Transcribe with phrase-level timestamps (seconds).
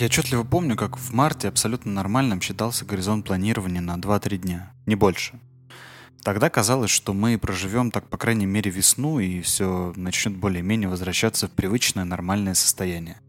[0.00, 4.94] Я отчетливо помню, как в марте абсолютно нормальным считался горизонт планирования на 2-3 дня, не
[4.94, 5.38] больше.
[6.22, 11.48] Тогда казалось, что мы проживем так, по крайней мере, весну, и все начнет более-менее возвращаться
[11.48, 13.20] в привычное нормальное состояние.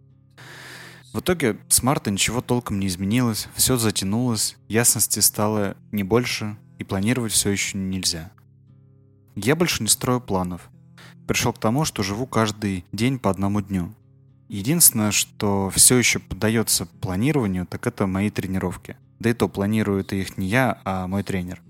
[1.13, 6.83] В итоге с марта ничего толком не изменилось, все затянулось, ясности стало не больше, и
[6.85, 8.31] планировать все еще нельзя.
[9.35, 10.69] Я больше не строю планов.
[11.27, 13.93] Пришел к тому, что живу каждый день по одному дню.
[14.47, 18.97] Единственное, что все еще поддается планированию, так это мои тренировки.
[19.19, 21.61] Да и то планирую это их не я, а мой тренер.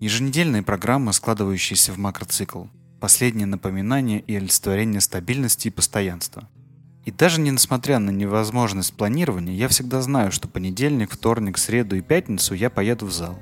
[0.00, 2.64] Еженедельные программы, складывающиеся в макроцикл.
[3.00, 6.48] Последнее напоминание и олицетворение стабильности и постоянства.
[7.04, 12.02] И даже не несмотря на невозможность планирования, я всегда знаю, что понедельник, вторник, среду и
[12.02, 13.40] пятницу я поеду в зал.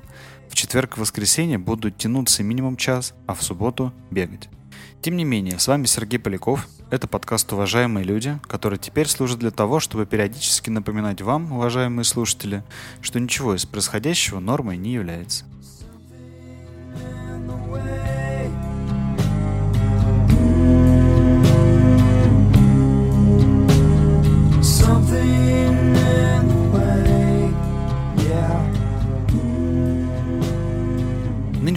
[0.49, 4.49] В четверг и воскресенье буду тянуться минимум час, а в субботу бегать.
[5.01, 6.67] Тем не менее, с вами Сергей Поляков.
[6.89, 12.63] Это подкаст «Уважаемые люди», который теперь служит для того, чтобы периодически напоминать вам, уважаемые слушатели,
[13.01, 15.45] что ничего из происходящего нормой не является.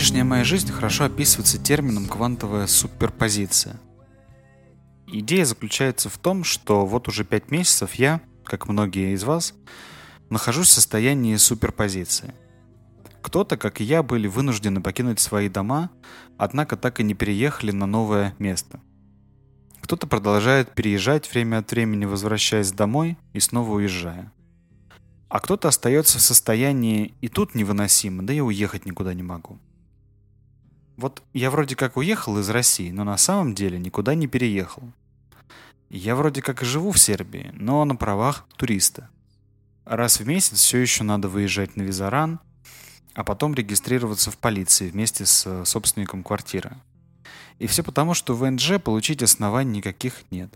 [0.03, 3.79] Нынешняя моя жизнь хорошо описывается термином «квантовая суперпозиция».
[5.07, 9.55] Идея заключается в том, что вот уже пять месяцев я, как многие из вас,
[10.29, 12.35] нахожусь в состоянии суперпозиции.
[13.23, 15.89] Кто-то, как и я, были вынуждены покинуть свои дома,
[16.37, 18.81] однако так и не переехали на новое место.
[19.83, 24.33] Кто-то продолжает переезжать время от времени, возвращаясь домой и снова уезжая.
[25.29, 29.61] А кто-то остается в состоянии и тут невыносимо, да и уехать никуда не могу.
[31.03, 34.85] Вот я вроде как уехал из России, но на самом деле никуда не переехал.
[35.91, 39.11] Я вроде как и живу в Сербии, но на правах туриста.
[39.85, 42.39] Раз в месяц все еще надо выезжать на визаран,
[43.15, 46.77] а потом регистрироваться в полиции вместе с э, собственником квартиры.
[47.59, 50.55] И все потому, что в НЖ получить оснований никаких нет.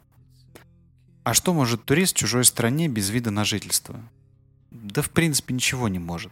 [1.25, 4.01] А что может турист в чужой стране без вида на жительство?
[4.71, 6.31] Да в принципе ничего не может.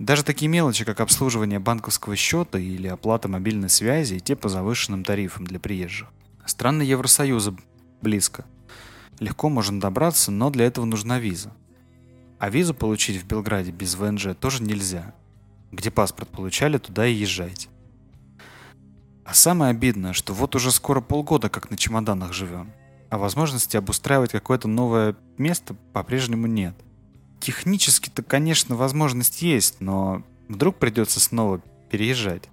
[0.00, 5.04] Даже такие мелочи, как обслуживание банковского счета или оплата мобильной связи, и те по завышенным
[5.04, 6.08] тарифам для приезжих.
[6.46, 7.54] Страны Евросоюза
[8.00, 8.46] близко.
[9.18, 11.52] Легко можно добраться, но для этого нужна виза.
[12.38, 15.14] А визу получить в Белграде без ВНЖ тоже нельзя.
[15.70, 17.68] Где паспорт получали, туда и езжайте.
[19.26, 22.72] А самое обидное, что вот уже скоро полгода как на чемоданах живем,
[23.10, 26.74] а возможности обустраивать какое-то новое место по-прежнему нет–
[27.40, 32.44] Технически-то, конечно, возможность есть, но вдруг придется снова переезжать.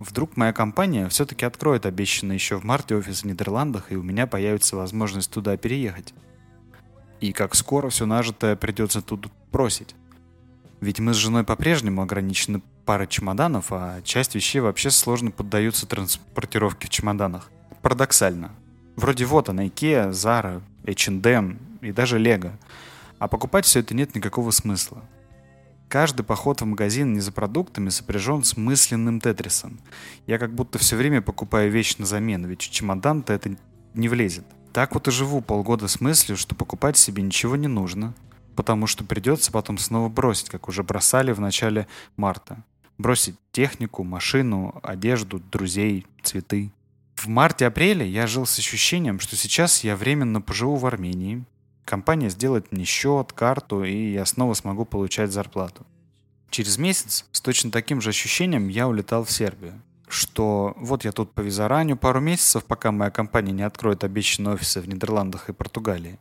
[0.00, 4.26] Вдруг моя компания все-таки откроет обещанный еще в марте офис в Нидерландах, и у меня
[4.26, 6.12] появится возможность туда переехать.
[7.20, 9.94] И как скоро все нажитое придется тут бросить.
[10.80, 16.88] Ведь мы с женой по-прежнему ограничены парой чемоданов, а часть вещей вообще сложно поддаются транспортировке
[16.88, 17.52] в чемоданах.
[17.82, 18.50] Парадоксально.
[18.96, 22.50] Вроде вот она, Ikea, Zara, H&M и даже Lego–
[23.22, 25.00] а покупать все это нет никакого смысла.
[25.88, 29.78] Каждый поход в магазин не за продуктами сопряжен с мысленным тетрисом.
[30.26, 33.56] Я как будто все время покупаю вещь на замену, ведь в чемодан-то это
[33.94, 34.44] не влезет.
[34.72, 38.12] Так вот и живу полгода с мыслью, что покупать себе ничего не нужно,
[38.56, 42.64] потому что придется потом снова бросить, как уже бросали в начале марта.
[42.98, 46.72] Бросить технику, машину, одежду, друзей, цветы.
[47.14, 51.44] В марте-апреле я жил с ощущением, что сейчас я временно поживу в Армении,
[51.84, 55.86] Компания сделает мне счет, карту, и я снова смогу получать зарплату.
[56.50, 59.80] Через месяц с точно таким же ощущением я улетал в Сербию.
[60.06, 64.80] Что вот я тут по визаранию пару месяцев, пока моя компания не откроет обещанные офисы
[64.80, 66.18] в Нидерландах и Португалии.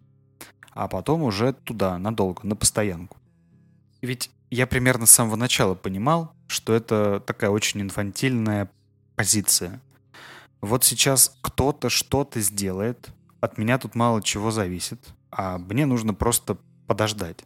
[0.72, 3.18] А потом уже туда, надолго, на постоянку.
[4.02, 8.72] Ведь я примерно с самого начала понимал, что это такая очень инфантильная
[9.16, 9.82] позиция.
[10.62, 13.10] Вот сейчас кто-то что-то сделает,
[13.42, 15.00] от меня тут мало чего зависит,
[15.32, 16.58] а мне нужно просто
[16.88, 17.46] подождать.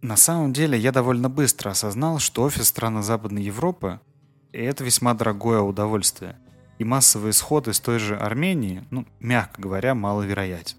[0.00, 4.00] На самом деле я довольно быстро осознал, что офис страны Западной Европы–
[4.52, 6.38] это весьма дорогое удовольствие,
[6.78, 10.76] и массовый исход из той же Армении, ну, мягко говоря, маловероятен.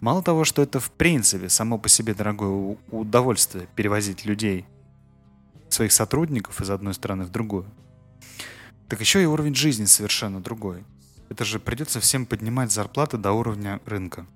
[0.00, 4.66] Мало того, что это в принципе само по себе дорогое удовольствие перевозить людей,
[5.68, 7.66] своих сотрудников из одной страны в другую,
[8.88, 10.84] так еще и уровень жизни совершенно другой.
[11.28, 14.26] Это же придется всем поднимать зарплаты до уровня рынка.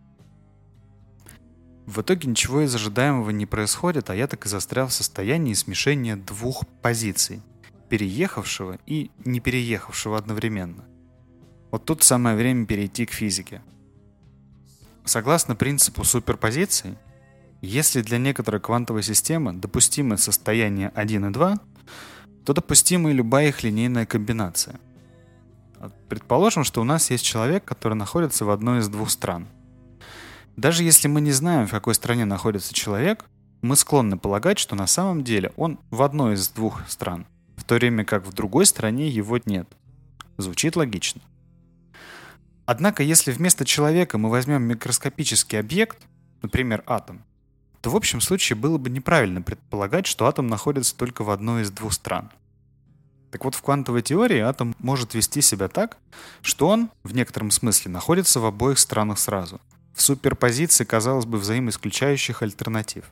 [1.87, 6.17] В итоге ничего из ожидаемого не происходит, а я так и застрял в состоянии смешения
[6.17, 7.43] двух позиций–
[7.89, 10.85] переехавшего и не переехавшего одновременно.
[11.71, 13.63] Вот тут самое время перейти к физике.
[15.05, 16.99] Согласно принципу суперпозиции,
[17.61, 21.59] если для некоторой квантовой системы допустимы состояния 1 и 2,
[22.45, 24.79] то допустима и любая их линейная комбинация.
[26.09, 29.47] Предположим, что у нас есть человек, который находится в одной из двух стран–
[30.59, 33.27] даже если мы не знаем, в какой стране находится человек,
[33.63, 37.77] мы склонны полагать, что на самом деле он в одной из двух стран, в то
[37.77, 39.69] время как в другой стране его нет.
[40.37, 41.21] Звучит логично.
[42.67, 46.09] Однако, если вместо человека мы возьмем микроскопический объект,
[46.43, 47.25] например, атом,
[47.81, 51.71] то в общем случае было бы неправильно предполагать, что атом находится только в одной из
[51.71, 52.33] двух стран.
[53.31, 55.99] Так вот, в квантовой теории атом может вести себя так,
[56.43, 59.61] что он, в некотором смысле, находится в обоих странах сразу–
[59.99, 63.11] в суперпозиции, казалось бы, взаимоисключающих альтернатив.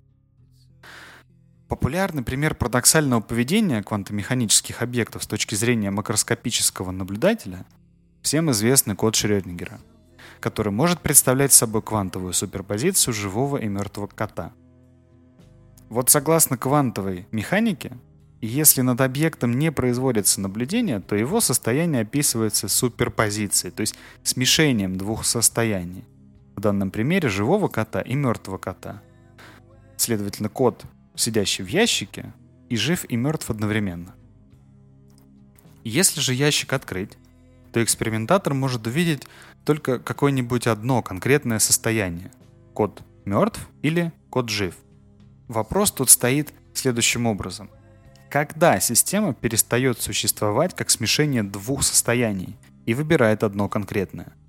[1.69, 7.67] Популярный пример парадоксального поведения квантомеханических объектов с точки зрения макроскопического наблюдателя–
[8.23, 9.81] всем известный код Шрёдингера,
[10.39, 14.53] который может представлять собой квантовую суперпозицию живого и мертвого кота.
[15.89, 17.99] Вот согласно квантовой механике,
[18.41, 25.25] если над объектом не производится наблюдение, то его состояние описывается суперпозицией, то есть смешением двух
[25.25, 26.05] состояний–
[26.57, 29.03] в данном примере живого кота и мертвого кота.
[29.97, 30.85] Следовательно, кот,
[31.15, 32.33] сидящий в ящике,
[32.69, 34.15] и жив, и мертв одновременно.
[35.85, 37.17] Если же ящик открыть,
[37.73, 39.27] то экспериментатор может увидеть
[39.65, 42.33] только какое-нибудь одно конкретное состояние.
[42.75, 44.75] Кот мертв или кот жив.
[45.47, 47.71] Вопрос тут стоит следующим образом.
[48.31, 54.33] Когда система перестает существовать как смешение двух состояний и выбирает одно конкретное–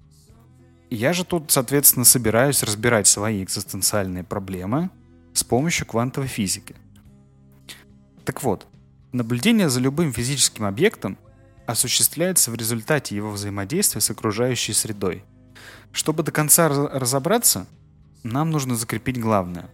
[0.90, 4.90] я же тут, соответственно, собираюсь разбирать свои экзистенциальные проблемы
[5.34, 6.76] с помощью квантовой физики.
[8.24, 8.66] Так вот,
[9.12, 11.18] наблюдение за любым физическим объектом
[11.66, 15.26] осуществляется в результате его взаимодействия с окружающей средой.
[15.92, 17.68] Чтобы до конца разобраться,
[18.24, 19.70] нам нужно закрепить главное.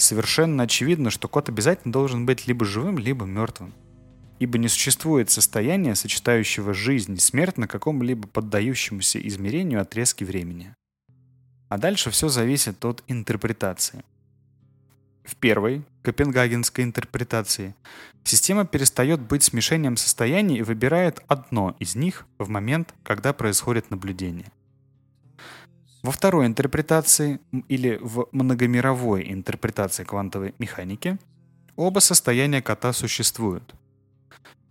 [0.00, 3.72] Совершенно очевидно, что код обязательно должен быть либо живым, либо мертвым
[4.40, 10.74] ибо не существует состояния, сочетающего жизнь и смерть на каком-либо поддающемуся измерению отрезке времени.
[11.68, 14.02] А дальше все зависит от интерпретации.
[15.24, 17.74] В первой, копенгагенской интерпретации,
[18.24, 24.50] система перестает быть смешением состояний и выбирает одно из них в момент, когда происходит наблюдение.
[26.02, 31.18] Во второй интерпретации или в многомировой интерпретации квантовой механики
[31.76, 33.74] оба состояния кота существуют,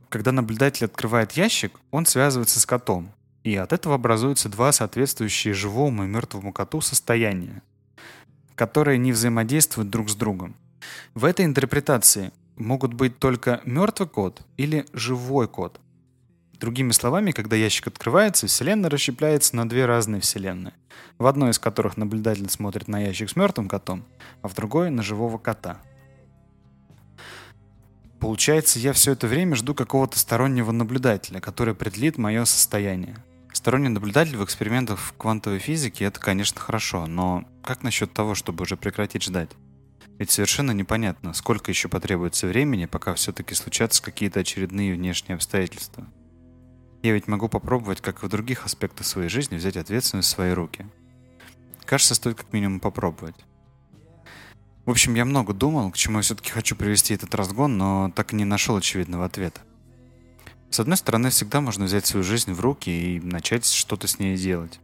[0.10, 3.12] когда наблюдатель открывает ящик, он связывается с котом,
[3.44, 7.62] и от этого образуются два соответствующие живому и мертвому коту состояния,
[8.56, 10.56] которые не взаимодействуют друг с другом.
[11.14, 15.80] В этой интерпретации могут быть только мертвый кот или живой кот.
[16.60, 20.74] Другими словами, когда ящик открывается, Вселенная расщепляется на две разные Вселенные,
[21.18, 24.06] в одной из которых наблюдатель смотрит на ящик с мертвым котом,
[24.42, 25.82] а в другой на живого кота–
[28.20, 33.16] Получается, я все это время жду какого-то стороннего наблюдателя, который определит мое состояние.
[33.54, 38.64] Сторонний наблюдатель в экспериментах в квантовой физике это, конечно, хорошо, но как насчет того, чтобы
[38.64, 39.50] уже прекратить ждать?
[40.18, 46.06] Ведь совершенно непонятно, сколько еще потребуется времени, пока все-таки случатся какие-то очередные внешние обстоятельства.
[47.02, 50.52] Я ведь могу попробовать, как и в других аспектах своей жизни, взять ответственность в свои
[50.52, 50.86] руки.
[51.86, 53.36] Кажется, стоит как минимум попробовать.
[54.86, 58.34] В общем, я много думал, к чему я все-таки хочу привести этот разгон, но так
[58.34, 59.62] и не нашел очевидного ответа.
[60.72, 64.38] С одной стороны, всегда можно взять свою жизнь в руки и начать что-то с ней
[64.38, 64.80] делать.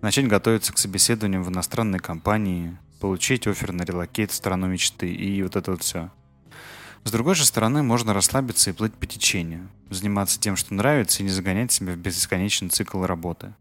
[0.00, 5.42] Начать готовиться к собеседованиям в иностранной компании, получить офер на релокейт в страну мечты и
[5.42, 6.10] вот это вот все.
[7.04, 11.24] С другой же стороны, можно расслабиться и плыть по течению, заниматься тем, что нравится, и
[11.24, 13.54] не загонять себя в бесконечный цикл работы.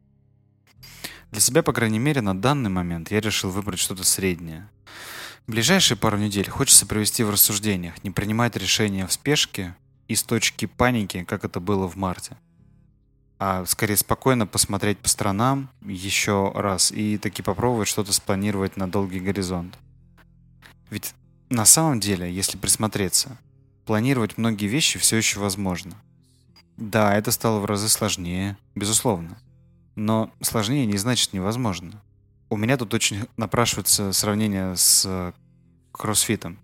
[1.31, 4.69] Для себя, по крайней мере, на данный момент я решил выбрать что-то среднее–
[5.49, 9.75] Ближайшие пару недель хочется провести в рассуждениях, не принимать решения в спешке
[10.07, 12.37] и с точки паники, как это было в марте.
[13.39, 19.19] А скорее спокойно посмотреть по сторонам еще раз и таки попробовать что-то спланировать на долгий
[19.19, 19.75] горизонт.
[20.91, 21.15] Ведь
[21.49, 23.37] на самом деле, если присмотреться,
[23.85, 25.95] планировать многие вещи все еще возможно.
[26.77, 29.37] Да, это стало в разы сложнее, безусловно.
[29.95, 32.01] Но сложнее не значит невозможно.
[32.49, 35.33] У меня тут очень напрашивается сравнение с э,
[35.91, 36.59] кроссфитом.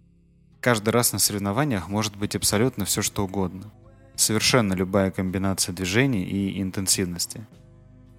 [0.61, 3.71] Каждый раз на соревнованиях может быть абсолютно все что угодно.
[4.15, 7.45] Совершенно любая комбинация движений и интенсивности.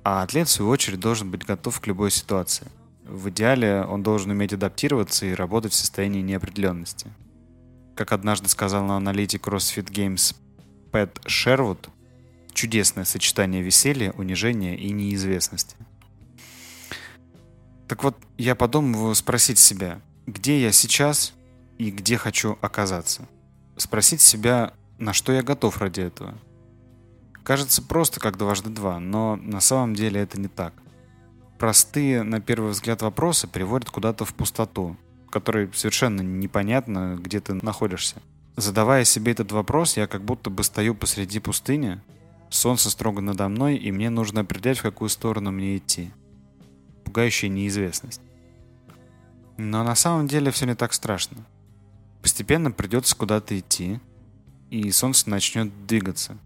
[0.05, 2.69] А атлет, в свою очередь, должен быть готов к любой ситуации.
[3.07, 7.13] В идеале он должен уметь адаптироваться и работать в состоянии неопределенности.
[7.95, 10.35] Как однажды сказал на аналитик CrossFit Games
[10.91, 11.89] Пэт Шервуд,
[12.53, 15.77] чудесное сочетание веселья, унижения и неизвестности.
[17.87, 21.33] Так вот, я подумываю спросить себя, где я сейчас
[21.79, 23.29] и где хочу оказаться.
[23.77, 26.35] Спросить себя, на что я готов ради этого.
[27.45, 30.75] Кажется просто как дважды два, но на самом деле это не так.
[31.59, 34.97] Простые, на первый взгляд, вопросы приводят куда-то в пустоту,
[35.27, 38.17] в которой совершенно непонятно, где ты находишься.
[38.57, 42.01] Задавая себе этот вопрос, я как будто бы стою посреди пустыни,
[42.51, 46.11] солнце строго надо мной, и мне нужно определять, в какую сторону мне идти.
[47.05, 48.21] Пугающая неизвестность.
[49.57, 51.39] Но на самом деле все не так страшно.
[52.21, 54.01] Постепенно придется куда-то идти,
[54.71, 56.37] и солнце начнет двигаться.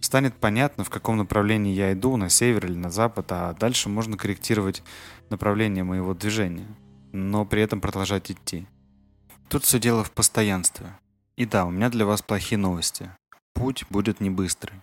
[0.00, 4.16] Станет понятно, в каком направлении я иду, на север или на запад, а дальше можно
[4.16, 4.82] корректировать
[5.28, 6.66] направление моего движения,
[7.12, 8.66] но при этом продолжать идти.
[9.48, 10.96] Тут все дело в постоянстве.
[11.36, 13.10] И да, у меня для вас плохие новости.
[13.52, 14.74] Путь будет не быстрый.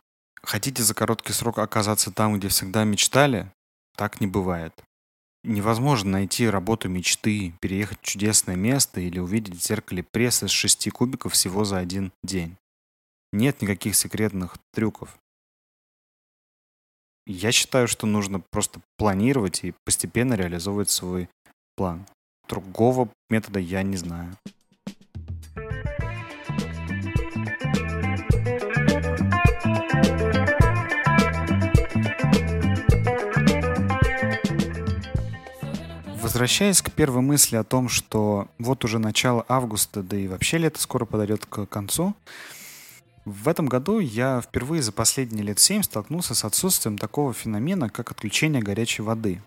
[0.43, 3.51] Хотите за короткий срок оказаться там, где всегда мечтали?
[3.95, 4.73] Так не бывает.
[5.43, 10.89] Невозможно найти работу мечты, переехать в чудесное место или увидеть в зеркале пресс из шести
[10.89, 12.57] кубиков всего за один день.
[13.33, 15.17] Нет никаких секретных трюков.
[17.25, 21.29] Я считаю, что нужно просто планировать и постепенно реализовывать свой
[21.75, 22.05] план.
[22.47, 24.37] Другого метода я не знаю.
[36.21, 40.79] Возвращаясь к первой мысли о том, что вот уже начало августа, да и вообще лето
[40.79, 42.15] скоро подойдет к концу,
[43.27, 48.09] в этом году я впервые за последние лет семь столкнулся с отсутствием такого феномена, как
[48.09, 49.41] отключение горячей воды.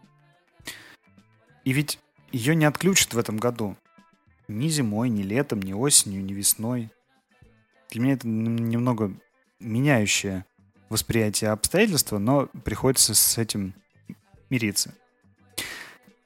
[1.65, 1.99] И ведь
[2.31, 3.77] ее не отключат в этом году.
[4.49, 6.91] Ни зимой, ни летом, ни осенью, ни весной.
[7.91, 9.15] Для меня это немного
[9.61, 10.45] меняющее
[10.91, 13.73] восприятие обстоятельства, но приходится с этим
[14.51, 14.93] мириться.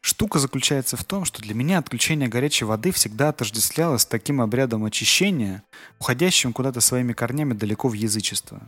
[0.04, 4.84] Штука заключается в том, что для меня отключение горячей воды всегда отождествлялось с таким обрядом
[4.84, 5.62] очищения,
[5.98, 8.60] уходящим куда-то своими корнями далеко в язычество.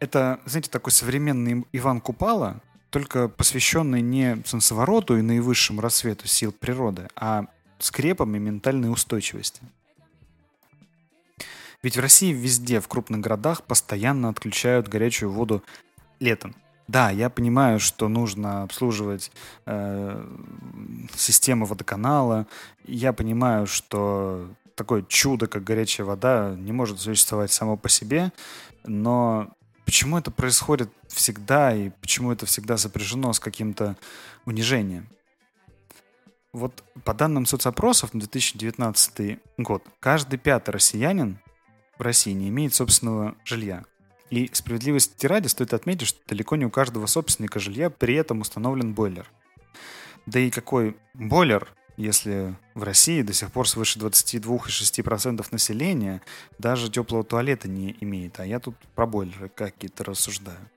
[0.00, 7.08] Это, знаете, такой современный Иван Купала, только посвященный не солнцевороту и наивысшему рассвету сил природы,
[7.14, 7.44] а
[7.78, 9.60] скрепам и ментальной устойчивости.
[11.82, 15.62] Ведь в России везде, в крупных городах, постоянно отключают горячую воду
[16.20, 16.56] летом.
[16.92, 19.32] Да, я понимаю, что нужно обслуживать
[19.64, 20.26] э,
[21.16, 22.46] систему водоканала.
[22.84, 28.30] Я понимаю, что такое чудо, как горячая вода, не может существовать само по себе.
[28.84, 29.48] Но
[29.86, 33.96] почему это происходит всегда и почему это всегда сопряжено с каким-то
[34.44, 35.08] унижением?
[36.52, 41.38] Вот по данным соцопросов на 2019 год, каждый пятый россиянин
[41.96, 43.84] в России не имеет собственного жилья.
[44.32, 48.94] И справедливости ради стоит отметить, что далеко не у каждого собственника жилья при этом установлен
[48.94, 49.30] бойлер.
[50.24, 56.22] Да и какой бойлер, если в России до сих пор свыше 22,6% населения
[56.58, 60.70] даже теплого туалета не имеет, а я тут про бойлеры какие-то рассуждаю.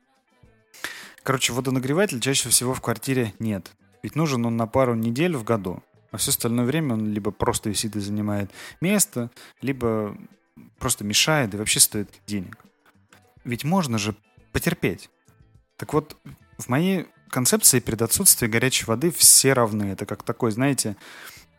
[1.23, 3.71] Короче, водонагреватель чаще всего в квартире нет.
[4.03, 5.81] Ведь нужен он на пару недель в году,
[6.11, 9.31] а все остальное время он либо просто висит и занимает место,
[9.61, 10.17] либо
[10.77, 12.57] просто мешает и вообще стоит денег
[13.45, 14.15] ведь можно же
[14.51, 15.09] потерпеть.
[15.77, 16.17] Так вот,
[16.57, 19.85] в моей концепции перед отсутствием горячей воды все равны.
[19.85, 20.95] Это как такой, знаете,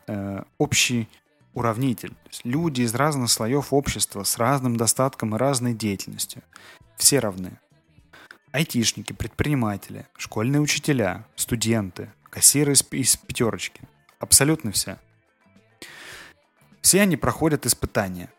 [0.07, 1.09] э, общий
[1.55, 2.15] уравнитель.
[2.45, 6.43] Люди из разных слоев общества с разным достатком и разной деятельностью.
[6.97, 7.59] Все равны.
[8.53, 13.81] Айтишники, предприниматели, школьные учителя, студенты, кассиры из, из пятерочки.
[14.19, 14.99] Абсолютно все.
[16.81, 18.31] Все они проходят испытания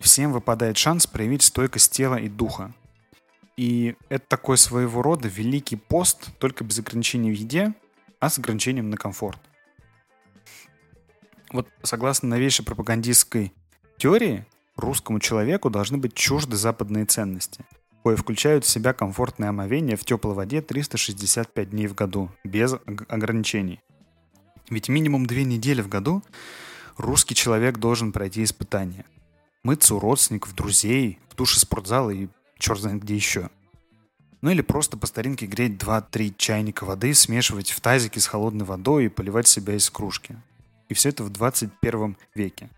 [0.00, 2.72] всем выпадает шанс проявить стойкость тела и духа.
[3.56, 7.74] И это такой своего рода великий пост, только без ограничений в еде,
[8.20, 9.40] а с ограничением на комфорт.
[11.50, 13.52] Вот согласно новейшей пропагандистской
[13.96, 17.64] теории, русскому человеку должны быть чужды западные ценности,
[18.04, 22.76] кое включают в себя комфортное омовение в теплой воде 365 дней в году, без
[23.08, 23.80] ограничений.
[24.70, 26.22] Ведь минимум две недели в году
[26.96, 29.04] русский человек должен пройти испытание–
[29.68, 33.50] мыться у родственников, друзей, в душе спортзала и черт знает где еще.
[34.40, 39.04] Ну или просто по старинке греть 2-3 чайника воды, смешивать в тазике с холодной водой
[39.04, 40.38] и поливать себя из кружки.
[40.88, 42.70] И все это в 21 веке.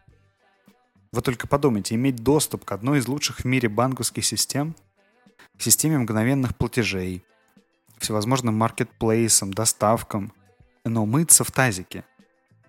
[1.13, 4.75] Вы только подумайте, иметь доступ к одной из лучших в мире банковских систем,
[5.57, 7.23] к системе мгновенных платежей,
[7.99, 10.33] всевозможным маркетплейсам, доставкам,
[10.85, 12.05] но мыться в тазике.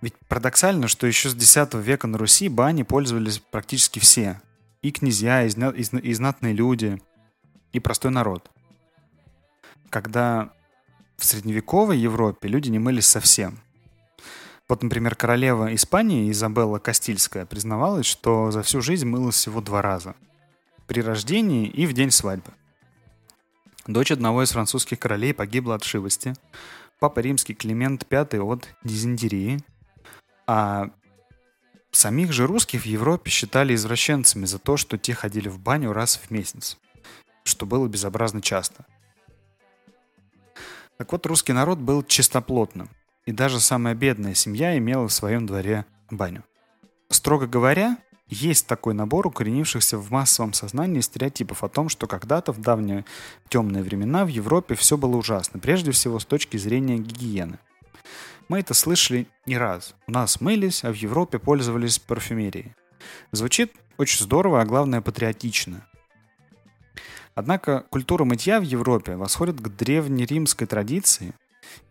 [0.01, 4.41] Ведь парадоксально, что еще с X века на Руси бани пользовались практически все.
[4.81, 7.01] И князья, и, зна- и, и знатные люди,
[7.71, 8.49] и простой народ.
[9.89, 10.51] Когда
[11.17, 13.59] в средневековой Европе люди не мылись совсем.
[14.67, 20.15] Вот, например, королева Испании Изабелла Кастильская признавалась, что за всю жизнь мылась всего два раза.
[20.87, 22.53] При рождении и в день свадьбы.
[23.85, 26.33] Дочь одного из французских королей погибла от шивости.
[26.99, 29.59] Папа римский Климент V от дизентерии.
[30.47, 30.89] А
[31.91, 36.17] самих же русских в Европе считали извращенцами за то, что те ходили в баню раз
[36.17, 36.77] в месяц,
[37.43, 38.85] что было безобразно часто.
[40.97, 42.89] Так вот, русский народ был чистоплотным,
[43.25, 46.43] и даже самая бедная семья имела в своем дворе баню.
[47.09, 47.97] Строго говоря,
[48.31, 53.03] есть такой набор укоренившихся в массовом сознании стереотипов о том, что когда-то в давние
[53.49, 57.59] темные времена в Европе все было ужасно, прежде всего с точки зрения гигиены.
[58.51, 59.95] Мы это слышали не раз.
[60.07, 62.75] У нас мылись, а в Европе пользовались парфюмерией.
[63.31, 65.87] Звучит очень здорово, а главное патриотично.
[67.33, 71.33] Однако культура мытья в Европе восходит к древнеримской традиции,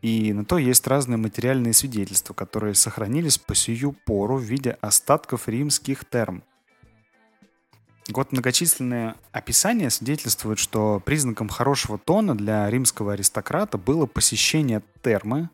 [0.03, 5.49] и на то есть разные материальные свидетельства, которые сохранились по сию пору в виде остатков
[5.49, 6.43] римских терм.
[8.13, 15.49] Вот многочисленные описания свидетельствуют, что признаком хорошего тона для римского аристократа было посещение термы,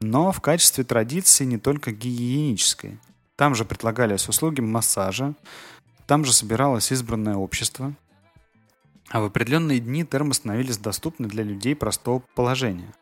[0.00, 2.98] но в качестве традиции не только гигиенической.
[3.36, 5.34] Там же предлагались услуги массажа,
[6.06, 7.94] там же собиралось избранное общество,
[9.08, 12.92] а в определенные дни термы становились доступны для людей простого положения.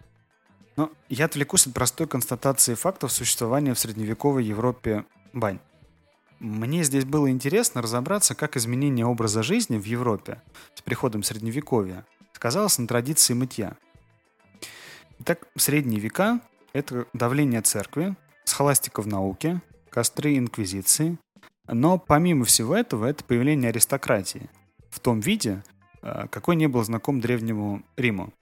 [0.76, 5.58] Но я отвлекусь от простой констатации фактов существования в средневековой Европе бань.
[6.40, 10.40] Мне здесь было интересно разобраться, как изменение образа жизни в Европе
[10.74, 13.76] с приходом Средневековья сказалось на традиции мытья.
[15.18, 16.40] Итак, средние века–
[16.72, 21.18] это давление церкви, схоластика в науке, костры инквизиции,
[21.68, 24.48] но помимо всего этого, это появление аристократии
[24.88, 25.62] в том виде,
[26.00, 28.32] э, какой не был знаком древнему Риму.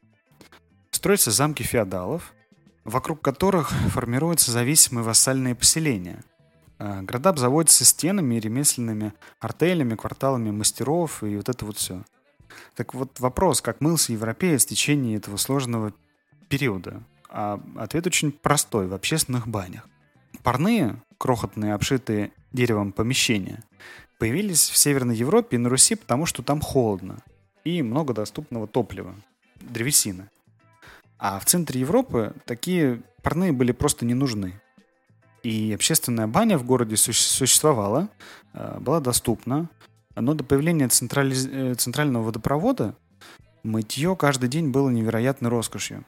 [0.93, 2.33] Строятся замки феодалов,
[2.85, 6.23] вокруг которых формируются зависимые вассальные поселения.
[6.79, 12.05] А, города обзаводятся стенами, ремесленными артелями, кварталами мастеров и вот это вот все.
[12.75, 15.93] Так вот вопрос, как мылся европеец в течение этого сложного
[16.49, 17.03] периода?
[17.29, 19.87] А ответ очень простой, в общественных банях.
[20.43, 23.62] Парные, крохотные, обшитые деревом помещения,
[24.19, 27.19] появились в Северной Европе и на Руси, потому что там холодно
[27.64, 29.14] и много доступного топлива,
[29.61, 30.31] древесины.
[31.19, 34.61] А в центре Европы такие парные были просто не нужны.
[35.49, 38.11] И общественная баня в городе существовала,
[38.53, 39.71] э, была доступна,
[40.15, 41.35] но до появления централи...
[41.51, 42.95] Э, центрального водопровода
[43.63, 46.05] мытье каждый день было невероятной роскошью.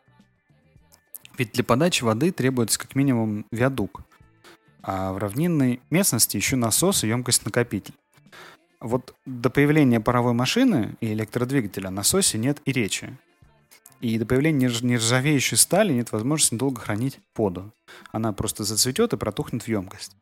[1.38, 4.03] Ведь для подачи воды требуется как минимум виадук,
[4.83, 7.94] а в равнинной местности еще насос и емкость-накопитель.
[8.79, 13.16] Вот до появления паровой машины и электродвигателя насосе нет и речи.
[14.00, 17.72] И до появления нержавеющей стали нет возможности долго хранить воду.
[18.12, 20.16] Она просто зацветет и протухнет в емкость.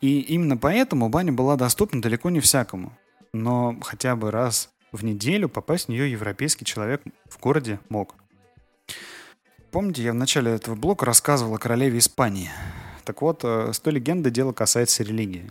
[0.00, 2.96] И именно поэтому баня была доступна далеко не всякому.
[3.32, 8.14] Но хотя бы раз в неделю попасть в нее европейский человек в городе мог.
[9.72, 12.50] Помните, я в начале этого блока рассказывал о королеве Испании.
[13.04, 15.50] Так вот, э, с той легенды дело касается религии.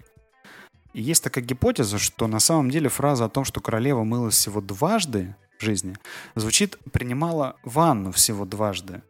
[0.94, 4.62] И есть такая гипотеза, что на самом деле фраза о том, что королева мылась всего
[4.62, 5.96] дважды, жизни,
[6.36, 9.02] звучит «принимала ванну всего дважды».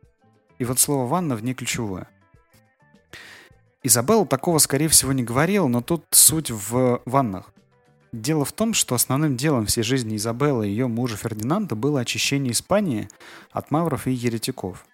[0.60, 2.08] И вот слово «ванна» в ней ключевое.
[3.84, 7.54] Изабелла такого, скорее всего, не говорила, но тут суть в ваннах.
[8.12, 12.54] Дело в том, что основным делом всей жизни Изабеллы и ее мужа Фердинанда было очищение
[12.54, 13.10] Испании
[13.52, 14.86] от мавров и еретиков.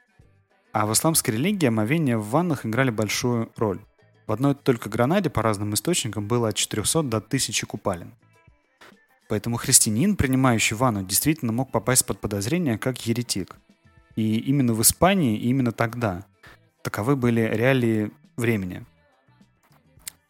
[0.72, 3.80] А в исламской религии омовения в ваннах играли большую роль.
[4.26, 8.14] В одной только Гранаде, по разным источникам, было от 400 до 1000 купалин.
[9.34, 13.56] Поэтому христианин, принимающий ванну, действительно мог попасть под подозрение как еретик.
[14.16, 16.24] И именно в Испании, именно тогда.
[16.84, 18.86] Таковы были реалии времени.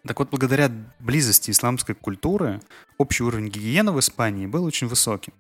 [0.08, 2.62] Так вот, благодаря близости исламской культуры,
[2.98, 5.34] общий уровень гигиены в Испании был очень высоким.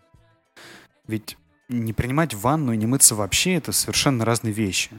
[1.07, 1.37] Ведь
[1.69, 4.91] не принимать ванну и не мыться вообще– это совершенно разные вещи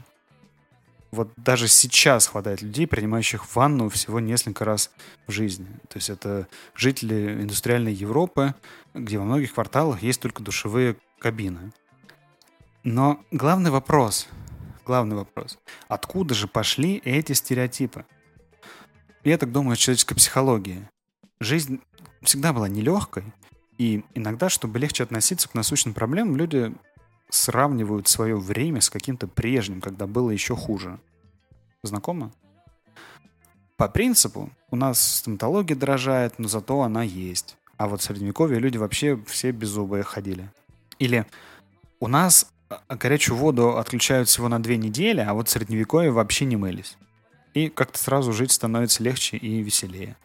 [1.11, 4.91] вот даже сейчас хватает людей, принимающих ванну всего несколько раз
[5.27, 5.67] в жизни.
[5.87, 8.53] То есть это жители индустриальной Европы,
[8.93, 11.71] где во многих кварталах есть только душевые кабины.
[12.83, 14.27] Но главный вопрос,
[14.85, 18.05] главный вопрос, откуда же пошли эти стереотипы?
[19.23, 20.87] Я так думаю, человеческой психологии.
[21.39, 21.81] Жизнь
[22.21, 23.23] всегда была нелегкой,
[23.77, 26.73] и иногда, чтобы легче относиться к насущным проблемам, люди
[27.29, 30.99] сравнивают свое время с каким-то прежним, когда было еще хуже.
[31.83, 32.31] Знакомо?
[33.77, 37.57] По принципу, у нас стоматология дорожает, но зато она есть.
[37.77, 40.49] А вот в средневековье люди вообще все без зубы ходили.
[40.97, 41.25] Или
[41.99, 46.45] у нас а, горячую воду отключают всего на две недели, а вот в средневековье вообще
[46.45, 46.97] не мылись.
[47.53, 50.15] И как-то сразу жить становится легче и веселее.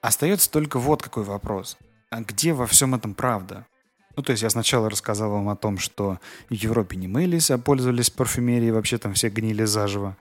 [0.00, 1.76] Остается только вот какой вопрос.
[2.10, 3.66] А где во всем этом правда?
[4.16, 6.18] Ну, то есть я сначала рассказал вам о том, что
[6.48, 10.16] в Европе не мылись, а пользовались парфюмерией, вообще там все гнили заживо.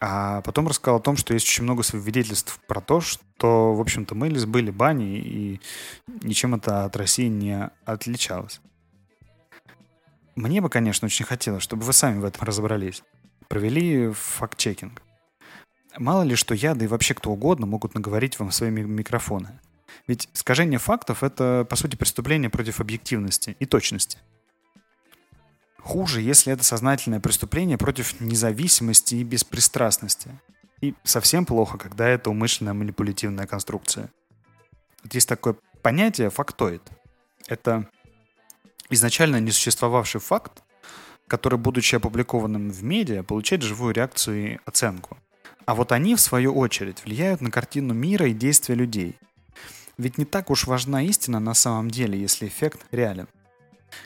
[0.00, 4.14] А потом рассказал о том, что есть очень много свидетельств про то, что, в общем-то,
[4.14, 5.60] мылись, были бани, и
[6.22, 8.60] ничем это от России не отличалось.
[10.36, 13.02] Мне бы, конечно, очень хотелось, чтобы вы сами в этом разобрались.
[13.48, 15.02] Провели факт-чекинг.
[15.96, 19.58] Мало ли, что я, да и вообще кто угодно могут наговорить вам своими микрофоны.
[20.06, 24.18] Ведь искажение фактов— это, по сути, преступление против объективности и точности.
[25.78, 30.30] Хуже, если это сознательное преступление против независимости и беспристрастности.
[30.80, 34.10] И совсем плохо, когда это умышленная манипулятивная конструкция.
[35.02, 36.82] Вот есть такое понятие фактоид.
[37.46, 37.88] Это
[38.90, 40.62] изначально не существовавший факт,
[41.26, 45.18] который, будучи опубликованным в медиа, получает живую реакцию и оценку.
[45.66, 49.18] А вот они, в свою очередь, влияют на картину мира и действия людей.
[49.98, 53.28] Ведь не так уж важна истина на самом деле, если эффект реален.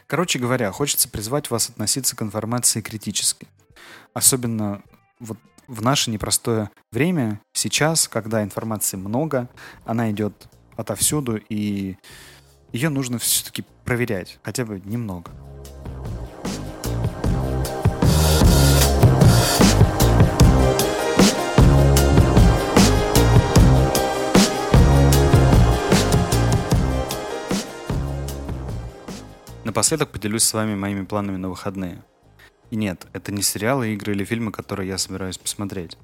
[0.07, 3.47] Короче говоря, хочется призвать вас относиться к информации критически.
[4.15, 4.83] Особенно
[5.21, 9.49] вот в наше непростое время, сейчас, когда информации много,
[9.85, 11.97] она идет отовсюду, и
[12.73, 15.31] ее нужно все-таки проверять, хотя бы немного.
[29.73, 32.05] Напоследок поделюсь с вами моими планами на выходные.
[32.71, 35.97] И нет, это не сериалы, игры или фильмы, которые я собираюсь посмотреть.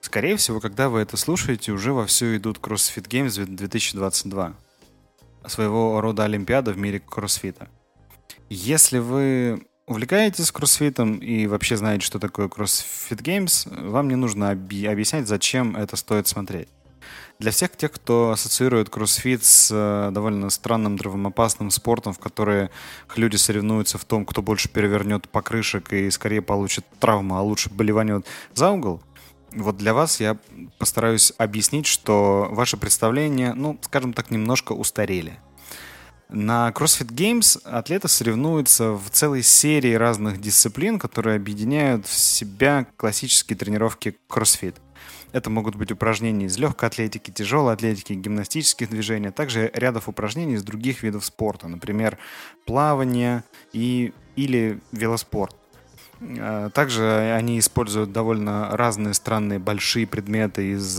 [0.00, 4.54] Скорее всего, когда вы это слушаете, уже вовсю идут CrossFit Games 2022.
[5.46, 7.68] Своего рода олимпиада в мире кроссфита.
[8.48, 15.28] Если вы увлекаетесь кроссфитом и вообще знаете, что такое CrossFit Games, вам не нужно объяснять,
[15.28, 16.68] зачем это стоит смотреть.
[17.38, 22.68] Для всех тех, кто ассоциирует кроссфит с э, довольно странным травмоопасным спортом, в который
[23.16, 28.26] люди соревнуются в том, кто больше перевернет покрышек и скорее получит травму, а лучше болеванет
[28.54, 29.02] за угол,
[29.52, 30.36] вот для вас я
[30.78, 35.38] постараюсь объяснить, что ваши представления, ну, скажем так, немножко устарели.
[36.28, 43.58] На CrossFit Games атлеты соревнуются в целой серии разных дисциплин, которые объединяют в себя классические
[43.58, 44.76] тренировки CrossFit–
[45.32, 50.54] это могут быть упражнения из легкой атлетики, тяжелой атлетики, гимнастических движений, а также рядов упражнений
[50.54, 52.18] из других видов спорта, например,
[52.66, 55.56] плавание и, или велоспорт.
[56.38, 60.96] А, также они используют довольно разные странные большие предметы из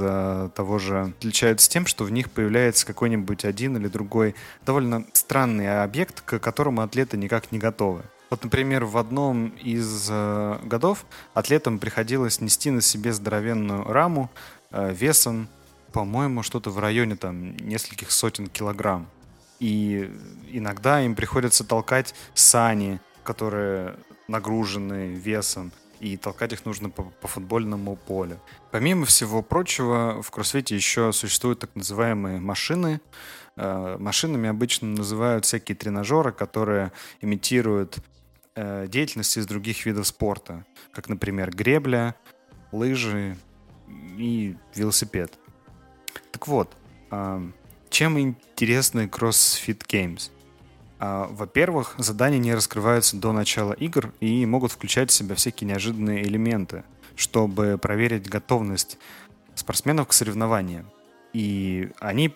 [0.56, 1.13] того же...
[1.17, 6.82] Отличаются тем, что в них появляется какой-нибудь один или другой довольно странный объект, к которому
[6.82, 8.04] атлеты никак не готовы.
[8.34, 14.32] Вот, например, в одном из э, годов атлетам приходилось нести на себе здоровенную раму
[14.72, 15.48] э, весом,
[15.91, 19.08] по-моему, что-то в районе там нескольких сотен килограмм.
[19.60, 20.12] И
[20.50, 27.96] иногда им приходится толкать сани, которые нагружены весом, и толкать их нужно по, по футбольному
[27.96, 28.39] полю.
[28.72, 33.00] Помимо всего прочего, в кроссфите еще существуют так называемые машины.
[33.58, 36.91] Э, машинами обычно называют всякие тренажеры, которые
[37.22, 38.00] имитируют
[38.56, 42.16] э, деятельности из других видов спорта, как, например, гребля,
[42.72, 43.38] лыжи
[44.18, 45.34] и велосипед.
[46.32, 46.76] Так вот,
[47.12, 47.42] э,
[47.89, 50.32] чем интересны CrossFit Games?
[51.00, 56.24] Э, во-первых, задания не раскрываются до начала игр и могут включать в себя всякие неожиданные
[56.24, 56.84] элементы,
[57.16, 58.98] чтобы проверить готовность
[59.56, 60.89] спортсменов к соревнованиям.
[61.34, 62.36] И они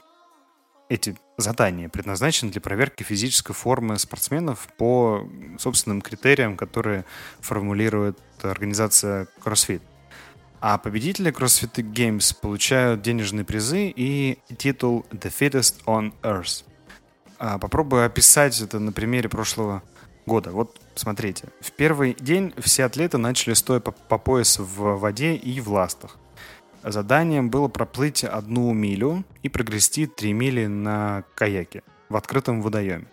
[0.89, 5.28] эти задания предназначены для проверки физической формы спортсменов по
[5.60, 7.06] собственным критериям, которые
[7.39, 9.82] формулирует организация CrossFit.
[10.60, 16.63] А победители CrossFit Games получают денежные призы и титул The Fittest on Earth.
[17.38, 19.84] А попробую описать это на примере прошлого
[20.26, 20.50] года.
[20.50, 21.45] Вот смотрите.
[21.62, 26.17] В первый день все атлеты начали стоя по, по пояс в воде и в ластах.
[26.83, 33.07] Заданием было проплыть одну милю и прогрести три мили на каяке в открытом водоеме.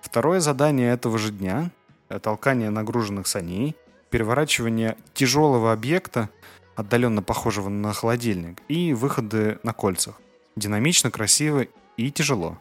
[0.00, 1.70] Второе задание этого же дня–
[2.22, 3.74] толкание нагруженных саней,
[4.10, 6.30] переворачивание тяжелого объекта,
[6.76, 10.20] отдаленно похожего на холодильник, и выходы на кольцах.
[10.56, 11.66] Динамично, красиво
[11.96, 12.58] и тяжело.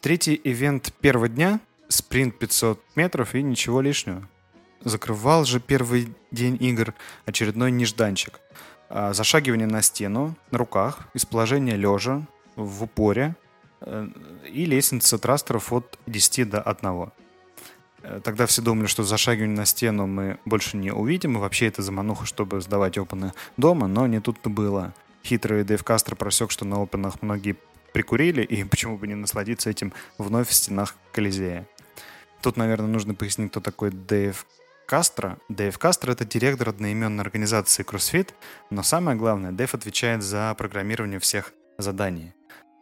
[0.00, 4.28] Третий ивент первого дня– спринт 500 метров и ничего лишнего.
[4.84, 8.40] закрывал же первый день игр очередной нежданчик.
[8.94, 12.26] А, зашагивание на стену, на руках, из положения лежа,
[12.56, 13.34] в упоре
[13.80, 14.06] э,
[14.52, 17.10] и лестница трастеров от 10 до 1.
[18.02, 21.80] Э, тогда все думали, что зашагивание на стену мы больше не увидим, и вообще это
[21.80, 24.92] замануха, чтобы сдавать опены дома, но не тут-то было.
[25.24, 27.56] Хитрый Дэйв Кастро просек, что на опенах многие
[27.94, 31.66] прикурили, и почему бы не насладиться этим вновь в стенах Колизея.
[32.42, 34.44] Тут, наверное, нужно пояснить, кто такой Дэйв
[34.92, 35.38] Кастро.
[35.48, 38.28] Дэйв Кастро— это директор одноименной организации CrossFit,
[38.68, 42.34] но самое главное, Дэйв отвечает за программирование всех заданий.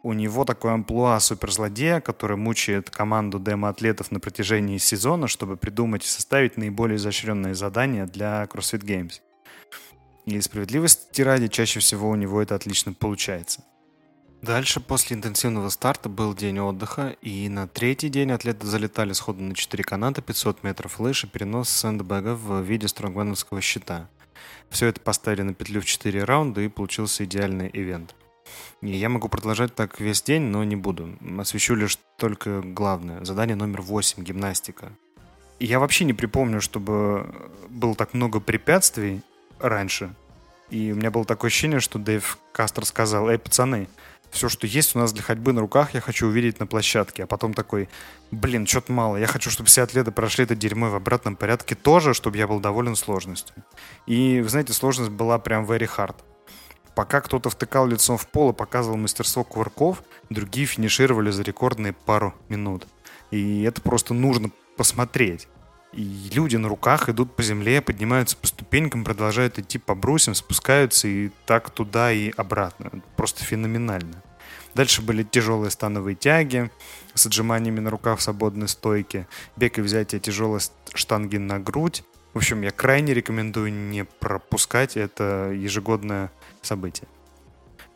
[0.03, 6.07] У него такой амплуа суперзлодея, который мучает команду демо-атлетов на протяжении сезона, чтобы придумать и
[6.09, 9.21] составить наиболее изощренные задания для CrossFit Games.
[10.25, 13.63] И справедливости ради, чаще всего у него это отлично получается.
[14.41, 19.53] Дальше, после интенсивного старта, был день отдыха, и на третий день атлеты залетали сходу на
[19.53, 24.09] 4 каната, 500 метров лыж и перенос сэндбэга в виде стронгменовского щита.
[24.71, 28.15] Все это поставили на петлю в 4 раунда, и получился идеальный ивент.
[28.81, 31.15] И я могу продолжать так весь день, но не буду.
[31.37, 33.23] Освещу лишь только главное.
[33.23, 34.91] Задание номер 8– гимнастика.
[35.59, 37.29] Я вообще не припомню, чтобы
[37.69, 39.21] было так много препятствий
[39.59, 40.15] раньше.
[40.71, 43.87] И у меня было такое ощущение, что Дэйв Кастер сказал, «Эй, пацаны,
[44.31, 47.23] все, что есть у нас для ходьбы на руках, я хочу увидеть на площадке.
[47.23, 47.89] А потом такой,
[48.31, 49.17] блин, что-то мало.
[49.17, 52.59] Я хочу, чтобы все атлеты прошли это дерьмо в обратном порядке тоже, чтобы я был
[52.59, 53.55] доволен сложностью.
[54.07, 56.15] И, вы знаете, сложность была прям very hard.
[56.95, 62.33] Пока кто-то втыкал лицом в пол и показывал мастерство кувырков, другие финишировали за рекордные пару
[62.49, 62.87] минут.
[63.31, 65.47] И это просто нужно посмотреть.
[65.93, 71.07] И люди на руках идут по земле, поднимаются по ступенькам, продолжают идти по брусьям, спускаются
[71.07, 72.91] и так туда и обратно.
[73.17, 74.23] Просто феноменально.
[74.73, 76.71] Дальше были тяжелые становые тяги
[77.13, 79.27] с отжиманиями на руках в свободной стойке,
[79.57, 80.61] бег и взятие тяжелой
[80.93, 82.03] штанги на грудь.
[82.33, 87.07] В общем, я крайне рекомендую не пропускать это ежегодное событие.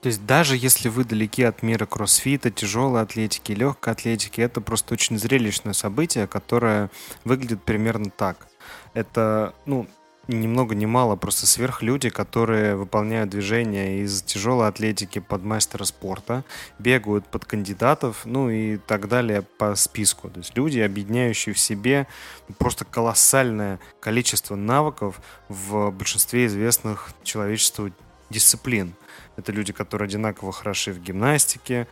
[0.06, 4.94] То есть даже если вы далеки от мира кроссфита, тяжелой атлетики, легкой атлетики, это просто
[4.94, 6.92] очень зрелищное событие, которое
[7.24, 8.46] выглядит примерно так.
[8.94, 9.88] Это, ну,
[10.28, 16.44] ни много ни мало, просто сверхлюди, которые выполняют движения из тяжелой атлетики под мастера спорта,
[16.78, 20.30] бегают под кандидатов, ну и так далее по списку.
[20.30, 22.06] То есть люди, объединяющие в себе
[22.60, 27.90] просто колоссальное количество навыков в большинстве известных человечеству
[28.30, 28.96] дисциплин.
[29.38, 31.88] Это люди, которые одинаково хороши в гимнастике,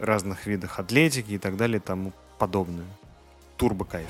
[0.00, 2.86] разных видах атлетики и так далее и тому подобное.
[3.56, 4.08] Турбо кайф.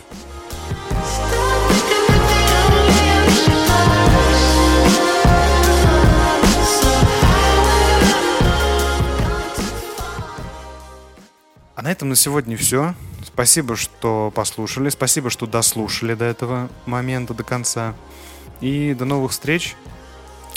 [11.74, 12.94] А на этом на сегодня все.
[13.24, 14.88] Спасибо, что послушали.
[14.88, 17.94] Спасибо, что дослушали до этого момента, до конца.
[18.60, 19.76] И до новых встреч.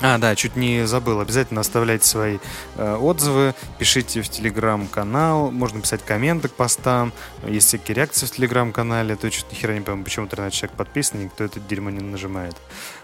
[0.03, 1.19] А, да, чуть не забыл.
[1.19, 2.39] Обязательно оставляйте свои
[2.75, 7.13] э, отзывы, пишите в телеграм-канал, можно писать комменты к постам.
[7.47, 9.15] Есть всякие реакции в телеграм-канале.
[9.15, 12.55] То что-то хера не пойму, почему 13 человек подписаны, никто это дерьмо не нажимает.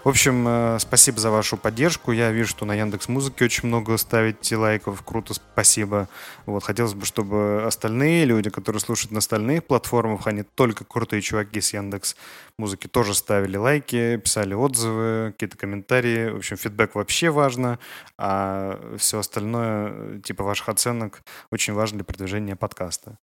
[0.02, 2.10] В общем, э, спасибо за вашу поддержку.
[2.10, 5.00] Я вижу, что на Яндекс Музыке очень много ставите лайков.
[5.04, 6.08] Круто, спасибо.
[6.46, 11.60] Вот, хотелось бы, чтобы остальные люди, которые слушают на остальных платформах, не только крутые чуваки
[11.60, 12.16] с Яндекс
[12.58, 16.30] Музыки, тоже ставили лайки, писали отзывы, какие-то комментарии.
[16.30, 17.78] В общем, фидбэк вообще важно,
[18.18, 23.16] а все остальное, типа ваших оценок, очень важно для продвижения подкаста.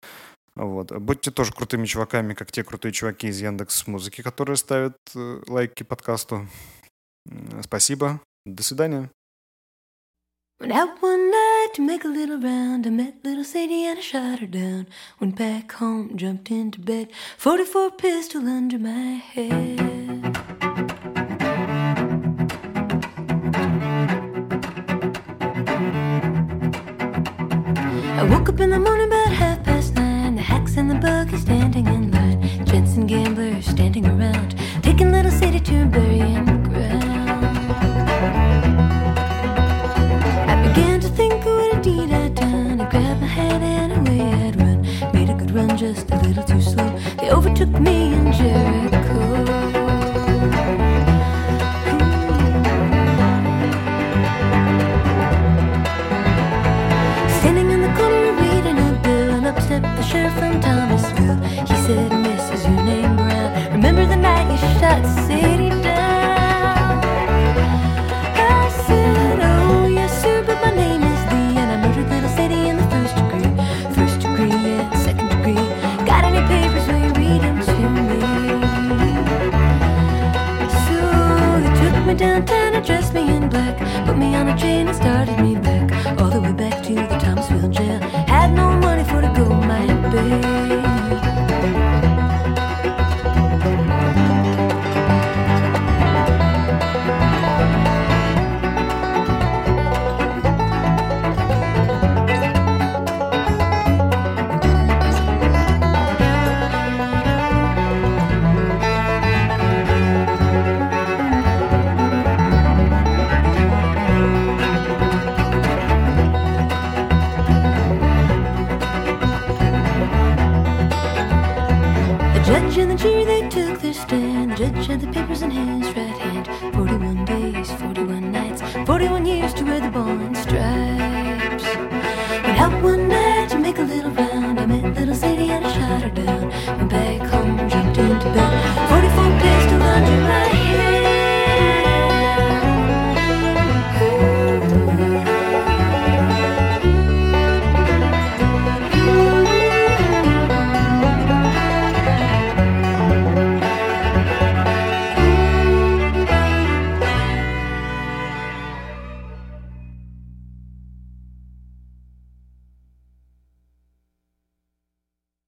[0.55, 0.91] Вот.
[0.91, 5.81] Будьте тоже крутыми чуваками, как те крутые чуваки из Яндекс Музыки, которые ставят э, лайки
[5.81, 6.47] подкасту.
[7.63, 8.21] Спасибо.
[8.45, 9.09] До свидания.
[11.73, 12.85] To make a little round.
[12.85, 14.85] I met little Sadie and I shot her down.
[15.19, 17.09] Went back home, jumped into bed.
[17.37, 19.79] 44 pistol under my head.
[28.19, 30.35] I woke up in the morning about half past nine.
[30.35, 32.65] The hacks and the buggy standing in line.
[32.65, 36.52] Gents and gamblers standing around, taking little Sadie to a burying
[45.83, 46.97] just a little too slow.
[47.19, 48.62] They overtook me in Jericho.